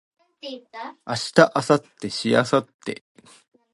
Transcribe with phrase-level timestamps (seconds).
[0.41, 0.81] 明日
[1.37, 1.45] 明
[1.75, 3.03] 後日しあさって